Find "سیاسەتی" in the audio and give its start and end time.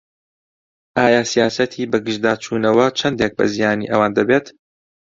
1.31-1.89